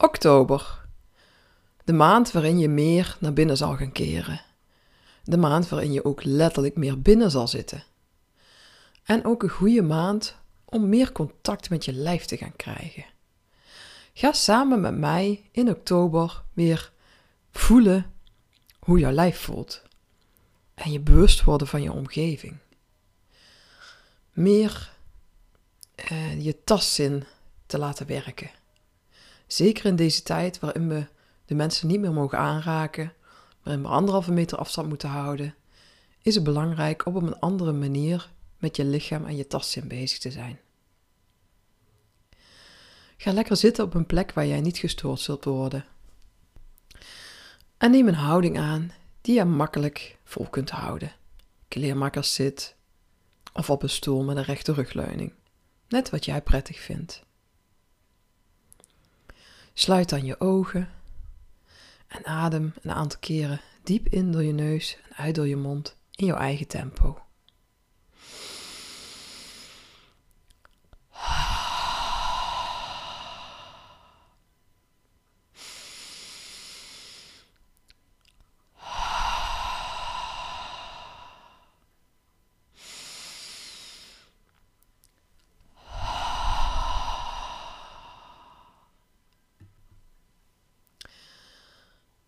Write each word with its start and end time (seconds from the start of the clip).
Oktober. 0.00 0.86
De 1.84 1.92
maand 1.92 2.32
waarin 2.32 2.58
je 2.58 2.68
meer 2.68 3.16
naar 3.20 3.32
binnen 3.32 3.56
zal 3.56 3.76
gaan 3.76 3.92
keren. 3.92 4.40
De 5.24 5.36
maand 5.36 5.68
waarin 5.68 5.92
je 5.92 6.04
ook 6.04 6.24
letterlijk 6.24 6.76
meer 6.76 7.02
binnen 7.02 7.30
zal 7.30 7.48
zitten. 7.48 7.84
En 9.04 9.24
ook 9.24 9.42
een 9.42 9.48
goede 9.48 9.82
maand 9.82 10.36
om 10.64 10.88
meer 10.88 11.12
contact 11.12 11.70
met 11.70 11.84
je 11.84 11.92
lijf 11.92 12.24
te 12.24 12.36
gaan 12.36 12.56
krijgen. 12.56 13.04
Ga 14.12 14.32
samen 14.32 14.80
met 14.80 14.98
mij 14.98 15.48
in 15.52 15.68
oktober 15.68 16.42
weer 16.52 16.92
voelen 17.50 18.12
hoe 18.78 18.98
jouw 18.98 19.12
lijf 19.12 19.40
voelt. 19.40 19.82
En 20.74 20.92
je 20.92 21.00
bewust 21.00 21.44
worden 21.44 21.66
van 21.66 21.82
je 21.82 21.92
omgeving. 21.92 22.56
Meer 24.32 24.90
uh, 26.12 26.44
je 26.44 26.64
tastzin 26.64 27.24
te 27.66 27.78
laten 27.78 28.06
werken. 28.06 28.50
Zeker 29.48 29.84
in 29.84 29.96
deze 29.96 30.22
tijd 30.22 30.58
waarin 30.58 30.88
we 30.88 31.06
de 31.44 31.54
mensen 31.54 31.88
niet 31.88 32.00
meer 32.00 32.12
mogen 32.12 32.38
aanraken, 32.38 33.12
waarin 33.62 33.82
we 33.82 33.88
anderhalve 33.88 34.32
meter 34.32 34.58
afstand 34.58 34.88
moeten 34.88 35.08
houden, 35.08 35.54
is 36.22 36.34
het 36.34 36.44
belangrijk 36.44 37.06
om 37.06 37.16
op 37.16 37.22
een 37.22 37.38
andere 37.38 37.72
manier 37.72 38.30
met 38.58 38.76
je 38.76 38.84
lichaam 38.84 39.24
en 39.24 39.36
je 39.36 39.46
tastzin 39.46 39.88
bezig 39.88 40.18
te 40.18 40.30
zijn. 40.30 40.58
Ga 43.16 43.32
lekker 43.32 43.56
zitten 43.56 43.84
op 43.84 43.94
een 43.94 44.06
plek 44.06 44.32
waar 44.32 44.46
jij 44.46 44.60
niet 44.60 44.78
gestoord 44.78 45.20
zult 45.20 45.44
worden. 45.44 45.84
En 47.78 47.90
neem 47.90 48.08
een 48.08 48.14
houding 48.14 48.58
aan 48.58 48.92
die 49.20 49.34
je 49.34 49.44
makkelijk 49.44 50.18
vol 50.24 50.46
kunt 50.50 50.70
houden. 50.70 51.12
Kleermakers 51.68 52.34
zit 52.34 52.76
of 53.52 53.70
op 53.70 53.82
een 53.82 53.88
stoel 53.88 54.24
met 54.24 54.36
een 54.36 54.42
rechte 54.42 54.72
rugleuning. 54.72 55.32
Net 55.88 56.10
wat 56.10 56.24
jij 56.24 56.42
prettig 56.42 56.80
vindt. 56.80 57.26
Sluit 59.78 60.08
dan 60.08 60.24
je 60.24 60.40
ogen 60.40 60.88
en 62.08 62.24
adem 62.24 62.74
een 62.82 62.92
aantal 62.92 63.18
keren 63.20 63.60
diep 63.82 64.08
in 64.08 64.32
door 64.32 64.42
je 64.42 64.52
neus 64.52 64.98
en 65.08 65.16
uit 65.16 65.34
door 65.34 65.48
je 65.48 65.56
mond 65.56 65.96
in 66.14 66.26
jouw 66.26 66.36
eigen 66.36 66.66
tempo. 66.66 67.22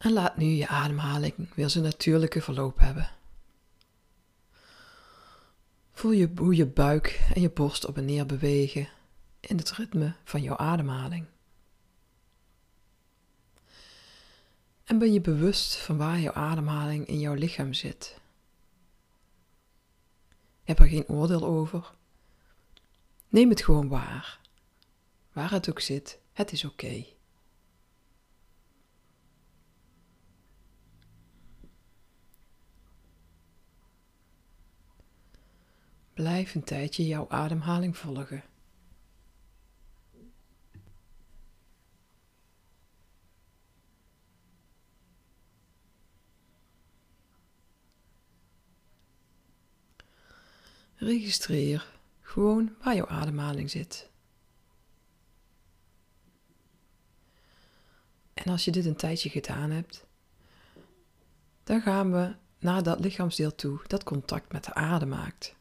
En 0.01 0.13
laat 0.13 0.37
nu 0.37 0.47
je 0.47 0.69
ademhaling 0.69 1.55
weer 1.55 1.71
zijn 1.71 1.85
natuurlijke 1.85 2.43
verloop 2.43 2.79
hebben. 2.79 3.11
Voel 5.93 6.11
je 6.11 6.31
hoe 6.37 6.55
je 6.55 6.67
buik 6.67 7.21
en 7.35 7.41
je 7.41 7.51
borst 7.51 7.87
op 7.87 7.97
en 7.97 8.05
neer 8.05 8.27
bewegen 8.27 8.89
in 9.41 9.57
het 9.57 9.71
ritme 9.71 10.15
van 10.25 10.43
jouw 10.43 10.57
ademhaling. 10.57 11.27
En 14.85 14.99
ben 14.99 15.13
je 15.13 15.21
bewust 15.21 15.77
van 15.77 15.97
waar 15.97 16.21
jouw 16.21 16.33
ademhaling 16.33 17.07
in 17.07 17.19
jouw 17.19 17.35
lichaam 17.35 17.73
zit. 17.73 18.21
Heb 20.65 20.79
er 20.79 20.87
geen 20.87 21.09
oordeel 21.09 21.45
over. 21.45 21.93
Neem 23.29 23.49
het 23.49 23.63
gewoon 23.63 23.89
waar. 23.89 24.41
Waar 25.33 25.51
het 25.51 25.71
ook 25.71 25.81
zit, 25.81 26.19
het 26.33 26.53
is 26.53 26.65
oké. 26.65 27.05
Blijf 36.21 36.55
een 36.55 36.65
tijdje 36.65 37.07
jouw 37.07 37.29
ademhaling 37.29 37.97
volgen. 37.97 38.43
Registreer 50.95 51.87
gewoon 52.21 52.77
waar 52.83 52.95
jouw 52.95 53.07
ademhaling 53.07 53.71
zit. 53.71 54.11
En 58.35 58.53
als 58.53 58.65
je 58.65 58.71
dit 58.71 58.85
een 58.85 58.97
tijdje 58.97 59.29
gedaan 59.29 59.71
hebt, 59.71 60.07
dan 61.65 61.81
gaan 61.81 62.13
we 62.13 62.35
naar 62.59 62.83
dat 62.83 63.01
lichaamsdeel 63.01 63.55
toe 63.55 63.81
dat 63.87 64.05
contact 64.05 64.53
met 64.53 64.65
de 64.65 64.75
aarde 64.75 65.07
maakt. 65.07 65.59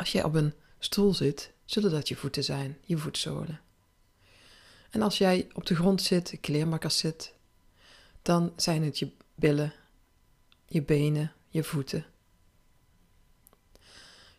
Als 0.00 0.12
jij 0.12 0.24
op 0.24 0.34
een 0.34 0.54
stoel 0.78 1.14
zit, 1.14 1.52
zullen 1.64 1.90
dat 1.90 2.08
je 2.08 2.16
voeten 2.16 2.44
zijn, 2.44 2.78
je 2.84 2.98
voetzolen. 2.98 3.60
En 4.90 5.02
als 5.02 5.18
jij 5.18 5.48
op 5.52 5.66
de 5.66 5.74
grond 5.74 6.02
zit, 6.02 6.38
kleermakkers 6.40 6.98
zit, 6.98 7.34
dan 8.22 8.52
zijn 8.56 8.82
het 8.82 8.98
je 8.98 9.12
billen, 9.34 9.72
je 10.66 10.82
benen, 10.82 11.32
je 11.48 11.64
voeten. 11.64 12.06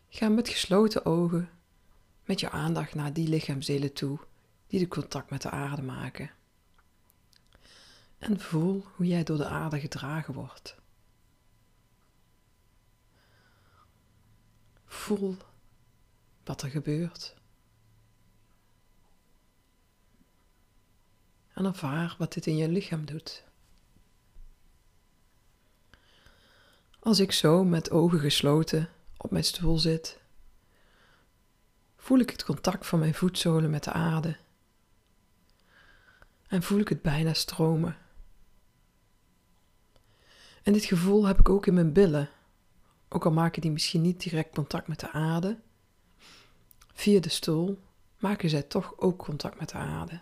Ga 0.08 0.28
met 0.28 0.48
gesloten 0.48 1.04
ogen 1.04 1.50
met 2.24 2.40
je 2.40 2.50
aandacht 2.50 2.94
naar 2.94 3.12
die 3.12 3.28
lichaamsdelen 3.28 3.92
toe 3.92 4.18
die 4.66 4.80
de 4.80 4.88
contact 4.88 5.30
met 5.30 5.42
de 5.42 5.50
aarde 5.50 5.82
maken. 5.82 6.30
En 8.18 8.40
voel 8.40 8.84
hoe 8.94 9.06
jij 9.06 9.22
door 9.22 9.36
de 9.36 9.46
aarde 9.46 9.80
gedragen 9.80 10.34
wordt. 10.34 10.76
Voel 14.86 15.36
wat 16.52 16.62
er 16.62 16.70
gebeurt. 16.70 17.34
En 21.54 21.64
ervaar 21.64 22.14
wat 22.18 22.32
dit 22.32 22.46
in 22.46 22.56
je 22.56 22.68
lichaam 22.68 23.04
doet. 23.04 23.44
Als 26.98 27.18
ik 27.20 27.32
zo 27.32 27.64
met 27.64 27.90
ogen 27.90 28.18
gesloten 28.18 28.88
op 29.16 29.30
mijn 29.30 29.44
stoel 29.44 29.78
zit, 29.78 30.20
voel 31.96 32.18
ik 32.18 32.30
het 32.30 32.44
contact 32.44 32.86
van 32.86 32.98
mijn 32.98 33.14
voetzolen 33.14 33.70
met 33.70 33.84
de 33.84 33.92
aarde. 33.92 34.36
En 36.46 36.62
voel 36.62 36.78
ik 36.78 36.88
het 36.88 37.02
bijna 37.02 37.34
stromen. 37.34 37.96
En 40.62 40.72
dit 40.72 40.84
gevoel 40.84 41.26
heb 41.26 41.38
ik 41.38 41.48
ook 41.48 41.66
in 41.66 41.74
mijn 41.74 41.92
billen, 41.92 42.30
ook 43.08 43.24
al 43.24 43.32
maken 43.32 43.60
die 43.60 43.70
misschien 43.70 44.02
niet 44.02 44.22
direct 44.22 44.54
contact 44.54 44.88
met 44.88 45.00
de 45.00 45.10
aarde, 45.10 45.58
Via 46.92 47.20
de 47.20 47.28
stoel 47.28 47.82
maken 48.18 48.50
zij 48.50 48.62
toch 48.62 48.98
ook 48.98 49.18
contact 49.18 49.58
met 49.58 49.68
de 49.68 49.76
aarde. 49.76 50.20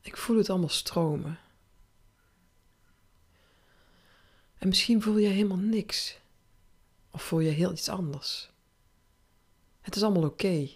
Ik 0.00 0.16
voel 0.16 0.36
het 0.36 0.50
allemaal 0.50 0.68
stromen. 0.68 1.38
En 4.58 4.68
misschien 4.68 5.02
voel 5.02 5.16
je 5.16 5.28
helemaal 5.28 5.56
niks. 5.56 6.18
Of 7.10 7.22
voel 7.22 7.40
je 7.40 7.50
heel 7.50 7.72
iets 7.72 7.88
anders. 7.88 8.50
Het 9.80 9.96
is 9.96 10.02
allemaal 10.02 10.24
oké. 10.24 10.68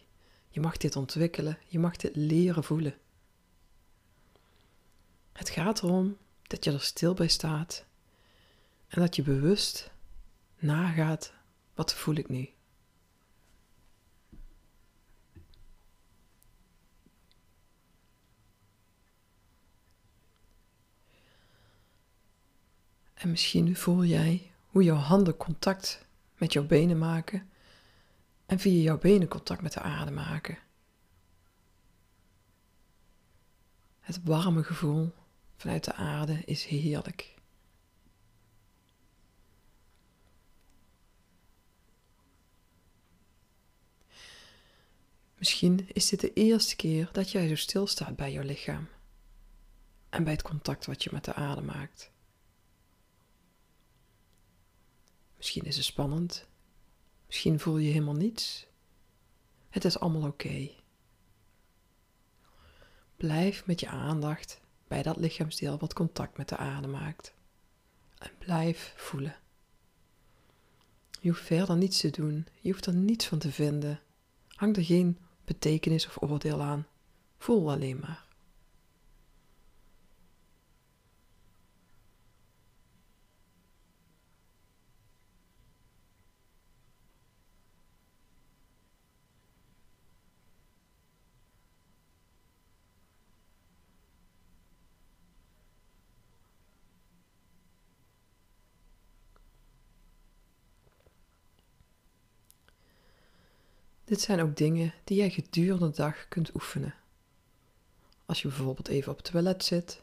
Je 0.49 0.61
mag 0.61 0.77
dit 0.77 0.97
ontwikkelen. 0.97 1.59
Je 1.67 1.79
mag 1.79 1.97
dit 1.97 2.17
leren 2.17 2.65
voelen. 2.65 2.95
Het 5.33 5.49
gaat 5.49 5.83
erom 5.83 6.17
dat 6.43 6.65
je 6.65 6.73
er 6.73 6.81
stil 6.81 7.15
bij 7.15 7.29
staat. 7.29 7.85
En 8.89 9.01
dat 9.01 9.17
je 9.17 9.23
bewust 9.23 9.91
nagaat 10.59 11.33
wat 11.75 11.95
voel 11.95 12.15
ik 12.15 12.29
nu? 12.29 12.51
En 23.15 23.31
misschien 23.31 23.77
voel 23.77 24.05
jij 24.05 24.51
hoe 24.67 24.83
jouw 24.83 24.97
handen 24.97 25.37
contact 25.37 26.05
met 26.39 26.53
jouw 26.53 26.67
benen 26.67 26.99
maken 26.99 27.51
en 28.47 28.59
via 28.59 28.83
jouw 28.83 28.99
benen 28.99 29.29
contact 29.29 29.63
met 29.63 29.73
de 29.73 29.81
aarde 29.81 30.11
maken. 30.11 30.59
Het 34.01 34.21
warme 34.25 34.63
gevoel 34.63 35.15
vanuit 35.57 35.85
de 35.85 35.95
aarde 35.95 36.45
is 36.45 36.65
heerlijk. 36.65 37.35
Misschien 45.43 45.89
is 45.93 46.09
dit 46.09 46.21
de 46.21 46.33
eerste 46.33 46.77
keer 46.77 47.09
dat 47.13 47.31
jij 47.31 47.49
zo 47.49 47.55
stilstaat 47.55 48.17
bij 48.17 48.33
jouw 48.33 48.43
lichaam 48.43 48.89
en 50.09 50.25
bij 50.25 50.33
het 50.33 50.43
contact 50.43 50.87
wat 50.87 51.03
je 51.03 51.11
met 51.13 51.25
de 51.25 51.35
aarde 51.35 51.61
maakt. 51.61 52.11
Misschien 55.37 55.63
is 55.63 55.77
het 55.77 55.85
spannend, 55.85 56.47
misschien 57.27 57.61
voel 57.61 57.79
je 57.79 57.93
helemaal 57.93 58.15
niets. 58.15 58.67
Het 59.69 59.85
is 59.85 59.99
allemaal 59.99 60.29
oké. 60.29 60.71
Blijf 63.17 63.67
met 63.67 63.81
je 63.81 63.89
aandacht 63.89 64.61
bij 64.89 65.03
dat 65.03 65.17
lichaamsdeel 65.17 65.79
wat 65.79 65.93
contact 65.93 66.37
met 66.37 66.49
de 66.49 66.57
aarde 66.57 66.89
maakt. 66.89 67.35
En 68.19 68.31
blijf 68.39 68.95
voelen. 68.97 69.37
Je 71.21 71.29
hoeft 71.29 71.43
verder 71.43 71.77
niets 71.77 72.01
te 72.01 72.11
doen, 72.11 72.47
je 72.61 72.71
hoeft 72.71 72.87
er 72.87 72.95
niets 72.95 73.27
van 73.27 73.39
te 73.39 73.53
vinden. 73.53 74.01
Hang 74.49 74.77
er 74.77 74.85
geen 74.85 75.19
betekenis 75.45 76.07
of 76.07 76.23
oordeel 76.23 76.63
aan. 76.63 76.87
Voel 77.39 77.71
alleen 77.71 77.99
maar. 78.01 78.25
Dit 104.13 104.21
zijn 104.21 104.41
ook 104.41 104.57
dingen 104.57 104.95
die 105.05 105.17
jij 105.17 105.31
gedurende 105.31 105.91
de 105.91 105.97
dag 105.97 106.29
kunt 106.29 106.55
oefenen. 106.55 106.95
Als 108.27 108.43
je 108.43 108.49
bijvoorbeeld 108.49 108.89
even 108.89 109.13
op 109.13 109.17
het 109.17 109.31
toilet 109.31 109.65
zit, 109.65 110.03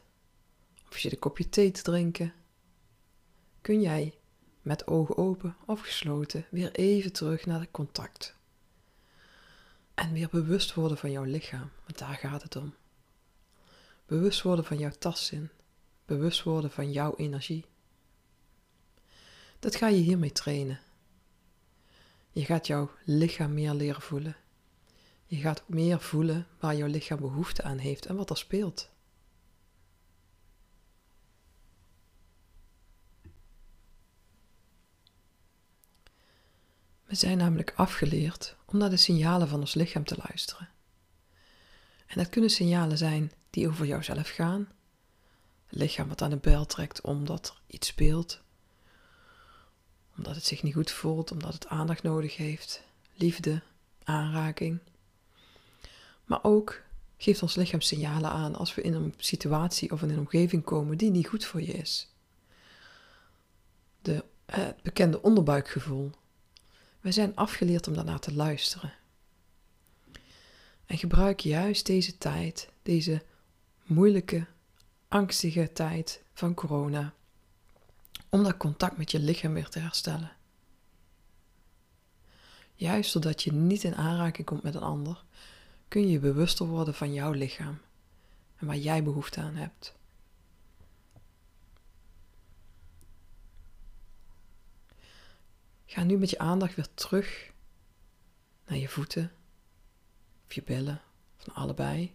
of 0.88 0.94
je 0.94 1.00
zit 1.00 1.12
een 1.12 1.18
kopje 1.18 1.48
thee 1.48 1.70
te 1.70 1.82
drinken, 1.82 2.32
kun 3.60 3.80
jij 3.80 4.14
met 4.62 4.86
ogen 4.86 5.16
open 5.16 5.56
of 5.66 5.80
gesloten 5.80 6.46
weer 6.50 6.72
even 6.72 7.12
terug 7.12 7.46
naar 7.46 7.60
het 7.60 7.70
contact. 7.70 8.34
En 9.94 10.12
weer 10.12 10.28
bewust 10.30 10.74
worden 10.74 10.98
van 10.98 11.10
jouw 11.10 11.24
lichaam, 11.24 11.70
want 11.84 11.98
daar 11.98 12.16
gaat 12.16 12.42
het 12.42 12.56
om. 12.56 12.74
Bewust 14.06 14.42
worden 14.42 14.64
van 14.64 14.78
jouw 14.78 14.92
tastzin, 14.98 15.50
bewust 16.04 16.42
worden 16.42 16.70
van 16.70 16.92
jouw 16.92 17.16
energie. 17.16 17.64
Dat 19.58 19.76
ga 19.76 19.88
je 19.88 20.00
hiermee 20.00 20.32
trainen. 20.32 20.80
Je 22.32 22.44
gaat 22.44 22.66
jouw 22.66 22.90
lichaam 23.04 23.54
meer 23.54 23.74
leren 23.74 24.02
voelen. 24.02 24.36
Je 25.26 25.36
gaat 25.36 25.62
meer 25.66 26.00
voelen 26.00 26.46
waar 26.58 26.76
jouw 26.76 26.88
lichaam 26.88 27.20
behoefte 27.20 27.62
aan 27.62 27.78
heeft 27.78 28.06
en 28.06 28.16
wat 28.16 28.30
er 28.30 28.36
speelt. 28.36 28.90
We 37.04 37.16
zijn 37.16 37.38
namelijk 37.38 37.72
afgeleerd 37.76 38.56
om 38.64 38.78
naar 38.78 38.90
de 38.90 38.96
signalen 38.96 39.48
van 39.48 39.60
ons 39.60 39.74
lichaam 39.74 40.04
te 40.04 40.16
luisteren. 40.26 40.68
En 42.06 42.18
dat 42.18 42.28
kunnen 42.28 42.50
signalen 42.50 42.98
zijn 42.98 43.32
die 43.50 43.68
over 43.68 43.86
jouzelf 43.86 44.28
gaan. 44.28 44.68
Het 45.66 45.78
lichaam 45.78 46.08
wat 46.08 46.22
aan 46.22 46.30
de 46.30 46.36
bel 46.36 46.66
trekt 46.66 47.00
omdat 47.00 47.48
er 47.48 47.60
iets 47.66 47.86
speelt 47.88 48.42
omdat 50.16 50.34
het 50.34 50.44
zich 50.44 50.62
niet 50.62 50.74
goed 50.74 50.90
voelt, 50.90 51.32
omdat 51.32 51.52
het 51.52 51.66
aandacht 51.66 52.02
nodig 52.02 52.36
heeft, 52.36 52.82
liefde, 53.14 53.62
aanraking. 54.04 54.78
Maar 56.24 56.38
ook 56.42 56.82
geeft 57.16 57.42
ons 57.42 57.54
lichaam 57.54 57.80
signalen 57.80 58.30
aan 58.30 58.54
als 58.54 58.74
we 58.74 58.82
in 58.82 58.94
een 58.94 59.14
situatie 59.16 59.92
of 59.92 60.02
in 60.02 60.10
een 60.10 60.18
omgeving 60.18 60.64
komen 60.64 60.98
die 60.98 61.10
niet 61.10 61.28
goed 61.28 61.44
voor 61.44 61.62
je 61.62 61.72
is. 61.72 62.14
De, 64.02 64.24
het 64.46 64.82
bekende 64.82 65.22
onderbuikgevoel. 65.22 66.10
Wij 67.00 67.12
zijn 67.12 67.36
afgeleerd 67.36 67.88
om 67.88 67.94
daarnaar 67.94 68.20
te 68.20 68.34
luisteren. 68.34 68.92
En 70.86 70.98
gebruik 70.98 71.40
juist 71.40 71.86
deze 71.86 72.18
tijd, 72.18 72.68
deze 72.82 73.22
moeilijke, 73.86 74.46
angstige 75.08 75.72
tijd 75.72 76.22
van 76.32 76.54
corona, 76.54 77.14
om 78.28 78.42
dat 78.42 78.56
contact 78.56 78.96
met 78.96 79.10
je 79.10 79.18
lichaam 79.18 79.54
weer 79.54 79.68
te 79.68 79.78
herstellen. 79.78 80.32
Juist 82.74 83.10
zodat 83.10 83.42
je 83.42 83.52
niet 83.52 83.84
in 83.84 83.94
aanraking 83.94 84.46
komt 84.46 84.62
met 84.62 84.74
een 84.74 84.82
ander, 84.82 85.24
kun 85.88 86.00
je 86.00 86.10
je 86.10 86.18
bewuster 86.18 86.66
worden 86.66 86.94
van 86.94 87.12
jouw 87.12 87.32
lichaam 87.32 87.78
en 88.56 88.66
waar 88.66 88.76
jij 88.76 89.02
behoefte 89.02 89.40
aan 89.40 89.54
hebt. 89.54 89.94
Ga 95.86 96.02
nu 96.02 96.18
met 96.18 96.30
je 96.30 96.38
aandacht 96.38 96.74
weer 96.74 96.94
terug 96.94 97.52
naar 98.66 98.78
je 98.78 98.88
voeten, 98.88 99.32
of 100.46 100.54
je 100.54 100.62
billen, 100.62 101.00
of 101.38 101.46
naar 101.46 101.56
allebei. 101.56 102.14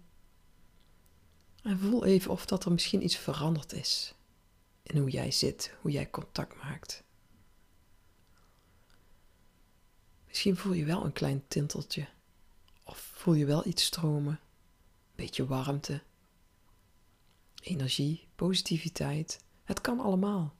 En 1.63 1.79
voel 1.79 2.05
even 2.05 2.31
of 2.31 2.45
dat 2.45 2.65
er 2.65 2.71
misschien 2.71 3.03
iets 3.03 3.17
veranderd 3.17 3.73
is 3.73 4.15
in 4.85 4.97
hoe 4.97 5.09
jij 5.09 5.31
zit, 5.31 5.73
hoe 5.81 5.91
jij 5.91 6.09
contact 6.09 6.63
maakt. 6.63 7.03
Misschien 10.27 10.57
voel 10.57 10.73
je 10.73 10.85
wel 10.85 11.05
een 11.05 11.13
klein 11.13 11.47
tinteltje, 11.47 12.07
of 12.83 12.97
voel 12.97 13.33
je 13.33 13.45
wel 13.45 13.67
iets 13.67 13.85
stromen, 13.85 14.33
een 14.33 15.15
beetje 15.15 15.45
warmte, 15.45 16.01
energie, 17.61 18.27
positiviteit. 18.35 19.43
Het 19.63 19.81
kan 19.81 19.99
allemaal. 19.99 20.55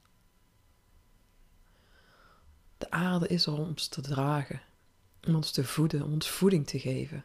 De 2.78 2.90
aarde 2.90 3.28
is 3.28 3.46
er 3.46 3.52
om 3.52 3.60
ons 3.60 3.88
te 3.88 4.00
dragen, 4.00 4.62
om 5.26 5.34
ons 5.34 5.50
te 5.50 5.64
voeden, 5.64 6.02
om 6.02 6.12
ons 6.12 6.28
voeding 6.28 6.66
te 6.66 6.78
geven. 6.78 7.24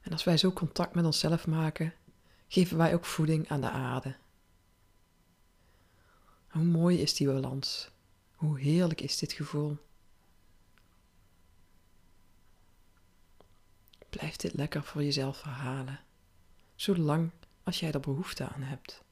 En 0.00 0.12
als 0.12 0.24
wij 0.24 0.36
zo 0.36 0.52
contact 0.52 0.94
met 0.94 1.04
onszelf 1.04 1.46
maken, 1.46 1.94
geven 2.52 2.76
wij 2.76 2.94
ook 2.94 3.04
voeding 3.04 3.48
aan 3.48 3.60
de 3.60 3.70
aarde. 3.70 4.16
Hoe 6.48 6.62
mooi 6.62 6.98
is 6.98 7.14
die 7.14 7.26
balans? 7.26 7.90
Hoe 8.34 8.60
heerlijk 8.60 9.00
is 9.00 9.18
dit 9.18 9.32
gevoel? 9.32 9.76
Blijf 14.08 14.36
dit 14.36 14.52
lekker 14.52 14.82
voor 14.82 15.02
jezelf 15.02 15.42
herhalen, 15.42 16.00
zolang 16.74 17.30
als 17.62 17.80
jij 17.80 17.92
er 17.92 18.00
behoefte 18.00 18.48
aan 18.48 18.62
hebt. 18.62 19.02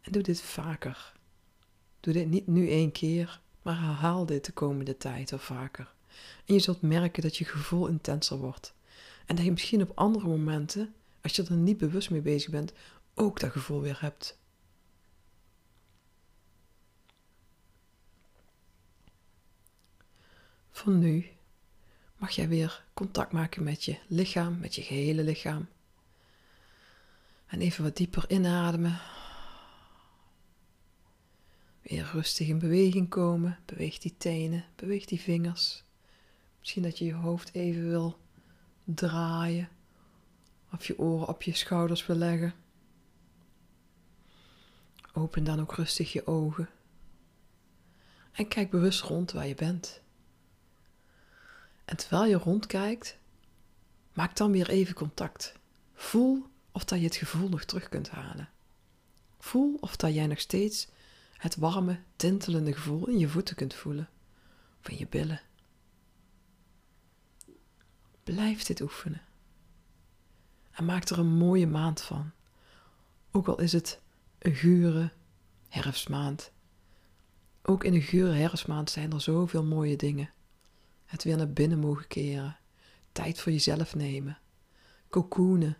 En 0.00 0.12
doe 0.12 0.22
dit 0.22 0.40
vaker. 0.40 1.12
Doe 2.00 2.12
dit 2.12 2.28
niet 2.28 2.46
nu 2.46 2.68
één 2.68 2.92
keer, 2.92 3.40
maar 3.62 3.80
herhaal 3.80 4.26
dit 4.26 4.44
de 4.44 4.52
komende 4.52 4.96
tijd 4.96 5.32
of 5.32 5.42
vaker. 5.42 5.94
En 6.46 6.54
je 6.54 6.60
zult 6.60 6.82
merken 6.82 7.22
dat 7.22 7.36
je 7.36 7.44
gevoel 7.44 7.86
intenser 7.86 8.36
wordt 8.36 8.74
en 9.26 9.36
dat 9.36 9.44
je 9.44 9.50
misschien 9.50 9.82
op 9.82 9.92
andere 9.94 10.26
momenten, 10.26 10.94
als 11.20 11.36
je 11.36 11.44
er 11.44 11.56
niet 11.56 11.78
bewust 11.78 12.10
mee 12.10 12.20
bezig 12.20 12.50
bent, 12.50 12.72
ook 13.14 13.40
dat 13.40 13.50
gevoel 13.50 13.80
weer 13.80 14.00
hebt. 14.00 14.38
Van 20.70 20.98
nu 20.98 21.26
mag 22.16 22.30
jij 22.30 22.48
weer 22.48 22.84
contact 22.94 23.32
maken 23.32 23.62
met 23.62 23.84
je 23.84 23.98
lichaam, 24.06 24.58
met 24.58 24.74
je 24.74 24.82
gehele 24.82 25.22
lichaam. 25.22 25.68
En 27.46 27.60
even 27.60 27.84
wat 27.84 27.96
dieper 27.96 28.24
inademen. 28.30 29.00
Weer 31.82 32.10
rustig 32.12 32.48
in 32.48 32.58
beweging 32.58 33.08
komen. 33.08 33.58
Beweeg 33.64 33.98
die 33.98 34.14
tenen, 34.16 34.64
beweeg 34.76 35.04
die 35.04 35.20
vingers. 35.20 35.84
Misschien 36.58 36.82
dat 36.82 36.98
je 36.98 37.04
je 37.04 37.14
hoofd 37.14 37.54
even 37.54 37.88
wil 37.88 38.18
draaien 38.84 39.68
of 40.72 40.86
je 40.86 40.98
oren 40.98 41.28
op 41.28 41.42
je 41.42 41.54
schouders 41.54 42.06
wil 42.06 42.16
leggen. 42.16 42.54
Open 45.12 45.44
dan 45.44 45.60
ook 45.60 45.74
rustig 45.74 46.12
je 46.12 46.26
ogen 46.26 46.68
en 48.32 48.48
kijk 48.48 48.70
bewust 48.70 49.00
rond 49.00 49.32
waar 49.32 49.46
je 49.46 49.54
bent. 49.54 50.00
En 51.84 51.96
terwijl 51.96 52.24
je 52.24 52.36
rondkijkt, 52.36 53.18
maak 54.12 54.36
dan 54.36 54.52
weer 54.52 54.68
even 54.68 54.94
contact. 54.94 55.54
Voel 55.94 56.46
of 56.72 56.84
dat 56.84 56.98
je 56.98 57.04
het 57.04 57.16
gevoel 57.16 57.48
nog 57.48 57.64
terug 57.64 57.88
kunt 57.88 58.10
halen. 58.10 58.48
Voel 59.38 59.76
of 59.80 59.96
dat 59.96 60.14
jij 60.14 60.26
nog 60.26 60.40
steeds 60.40 60.88
het 61.36 61.56
warme, 61.56 62.00
tintelende 62.16 62.72
gevoel 62.72 63.08
in 63.08 63.18
je 63.18 63.28
voeten 63.28 63.56
kunt 63.56 63.74
voelen, 63.74 64.08
of 64.80 64.88
in 64.88 64.98
je 64.98 65.06
billen. 65.06 65.40
Blijf 68.24 68.62
dit 68.62 68.80
oefenen. 68.80 69.22
En 70.70 70.84
maak 70.84 71.08
er 71.08 71.18
een 71.18 71.36
mooie 71.36 71.66
maand 71.66 72.00
van. 72.00 72.30
Ook 73.30 73.48
al 73.48 73.60
is 73.60 73.72
het 73.72 74.00
een 74.38 74.54
gure 74.54 75.10
herfstmaand. 75.68 76.52
Ook 77.62 77.84
in 77.84 77.94
een 77.94 78.02
gure 78.02 78.32
herfstmaand 78.32 78.90
zijn 78.90 79.12
er 79.12 79.20
zoveel 79.20 79.64
mooie 79.64 79.96
dingen. 79.96 80.30
Het 81.04 81.24
weer 81.24 81.36
naar 81.36 81.52
binnen 81.52 81.78
mogen 81.78 82.06
keren. 82.08 82.56
Tijd 83.12 83.40
voor 83.40 83.52
jezelf 83.52 83.94
nemen. 83.94 84.38
Cocoonen. 85.08 85.76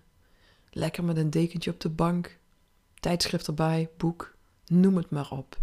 Lekker 0.70 1.04
met 1.04 1.16
een 1.16 1.30
dekentje 1.30 1.70
op 1.70 1.80
de 1.80 1.88
bank. 1.88 2.38
Tijdschrift 3.00 3.46
erbij, 3.46 3.90
boek. 3.96 4.34
Noem 4.66 4.96
het 4.96 5.10
maar 5.10 5.30
op. 5.30 5.58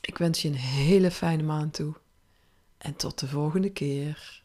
Ik 0.00 0.18
wens 0.18 0.42
je 0.42 0.48
een 0.48 0.54
hele 0.54 1.10
fijne 1.10 1.42
maand 1.42 1.74
toe. 1.74 1.94
en 2.78 2.96
tot 2.96 3.18
de 3.18 3.28
volgende 3.28 3.70
keer. 3.70 4.41